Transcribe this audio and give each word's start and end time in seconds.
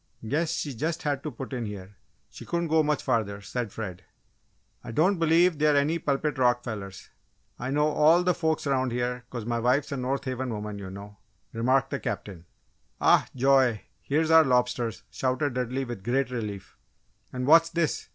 "Guess 0.27 0.53
she 0.55 0.73
just 0.73 1.03
had 1.03 1.21
to 1.21 1.29
put 1.29 1.53
in 1.53 1.67
here 1.67 1.95
she 2.27 2.43
couldn't 2.43 2.69
go 2.69 2.81
much 2.81 3.03
further," 3.03 3.39
said 3.39 3.71
Fred. 3.71 4.03
"I 4.83 4.91
don't 4.91 5.19
believe 5.19 5.59
they're 5.59 5.75
any 5.77 5.99
Pulpit 5.99 6.39
Rock 6.39 6.63
fellers 6.63 7.11
I 7.59 7.69
know 7.69 7.85
all 7.87 8.23
the 8.23 8.33
folks 8.33 8.65
'round 8.65 8.91
here 8.91 9.25
'cause 9.29 9.45
my 9.45 9.59
wife's 9.59 9.91
a 9.91 9.97
North 9.97 10.25
Haven 10.25 10.49
woman, 10.49 10.79
you 10.79 10.89
know," 10.89 11.17
remarked 11.53 11.91
the 11.91 11.99
Captain. 11.99 12.47
"Oh, 12.99 13.23
joy! 13.35 13.83
Here's 14.01 14.31
our 14.31 14.43
lobsters!" 14.43 15.03
shouted 15.11 15.53
Dudley, 15.53 15.85
with 15.85 16.03
great 16.03 16.31
relief. 16.31 16.77
"And 17.31 17.45
what's 17.45 17.69
this?" 17.69 18.09